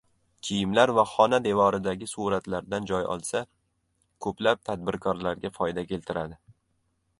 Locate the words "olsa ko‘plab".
3.17-4.67